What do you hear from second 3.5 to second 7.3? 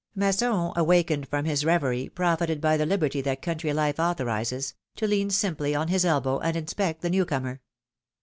life authorizes— to lean simply on his elbow and inspect the new